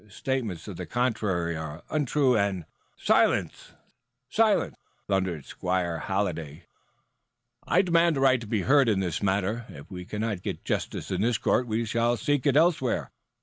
Statements 0.09 0.65
to 0.65 0.73
the 0.73 0.87
contrary 0.87 1.55
are 1.55 1.83
untrue, 1.91 2.35
and" 2.35 2.65
"Silence!" 2.97 3.73
thundered 5.07 5.45
Squire 5.45 5.99
Halliday. 5.99 6.63
"I 7.67 7.83
demand 7.83 8.15
the 8.15 8.21
right 8.21 8.41
to 8.41 8.47
be 8.47 8.63
heard 8.63 8.89
in 8.89 8.99
this 8.99 9.21
matter. 9.21 9.67
If 9.69 9.91
we 9.91 10.05
cannot 10.05 10.41
get 10.41 10.65
justice 10.65 11.11
in 11.11 11.21
this 11.21 11.37
court 11.37 11.67
we 11.67 11.85
shall 11.85 12.17
seek 12.17 12.47
it 12.47 12.57
elsewhere. 12.57 13.11